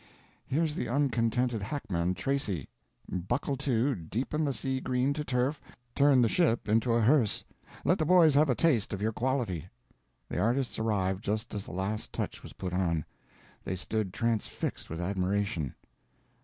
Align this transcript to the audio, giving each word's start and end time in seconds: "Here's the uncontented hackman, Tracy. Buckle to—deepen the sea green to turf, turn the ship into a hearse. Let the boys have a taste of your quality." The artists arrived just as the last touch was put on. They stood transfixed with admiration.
"Here's 0.47 0.73
the 0.73 0.87
uncontented 0.89 1.61
hackman, 1.61 2.15
Tracy. 2.15 2.69
Buckle 3.07 3.55
to—deepen 3.55 4.45
the 4.45 4.51
sea 4.51 4.79
green 4.81 5.13
to 5.13 5.23
turf, 5.23 5.61
turn 5.93 6.23
the 6.23 6.27
ship 6.27 6.67
into 6.67 6.93
a 6.93 7.01
hearse. 7.01 7.43
Let 7.85 7.99
the 7.99 8.05
boys 8.05 8.33
have 8.33 8.49
a 8.49 8.55
taste 8.55 8.93
of 8.95 9.01
your 9.03 9.13
quality." 9.13 9.67
The 10.27 10.39
artists 10.39 10.79
arrived 10.79 11.23
just 11.23 11.53
as 11.53 11.65
the 11.65 11.71
last 11.73 12.11
touch 12.11 12.41
was 12.41 12.53
put 12.53 12.73
on. 12.73 13.05
They 13.63 13.75
stood 13.75 14.11
transfixed 14.11 14.89
with 14.89 14.99
admiration. 14.99 15.75